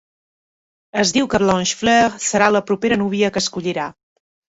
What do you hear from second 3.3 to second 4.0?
que escollirà.